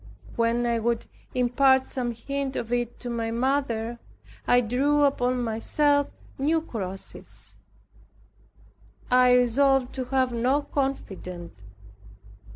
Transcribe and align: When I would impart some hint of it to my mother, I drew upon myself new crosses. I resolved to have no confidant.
When 0.35 0.65
I 0.65 0.79
would 0.79 1.05
impart 1.35 1.85
some 1.85 2.09
hint 2.11 2.55
of 2.55 2.73
it 2.73 2.99
to 3.01 3.07
my 3.11 3.29
mother, 3.29 3.99
I 4.47 4.59
drew 4.61 5.03
upon 5.03 5.43
myself 5.43 6.07
new 6.39 6.59
crosses. 6.59 7.55
I 9.11 9.31
resolved 9.33 9.93
to 9.93 10.05
have 10.05 10.33
no 10.33 10.63
confidant. 10.63 11.61